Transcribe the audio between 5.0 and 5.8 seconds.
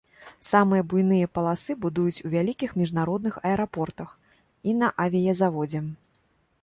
авіязаводзе.